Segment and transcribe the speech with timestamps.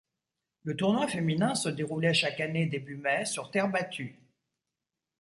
[0.63, 4.19] Le tournoi féminin se déroulait chaque année début mai, sur terre battue.